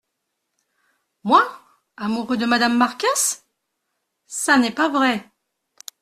[1.23, 1.45] Moi!
[1.95, 3.45] amoureux de madame Marcasse?…
[4.25, 5.29] ça n’est pas vrai!…